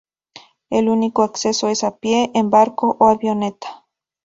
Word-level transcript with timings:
El 0.71 0.89
único 0.89 1.21
acceso 1.21 1.67
es 1.69 1.83
a 1.83 1.99
pie, 1.99 2.31
en 2.33 2.49
barco 2.49 2.97
o 2.99 3.05
avioneta. 3.09 3.85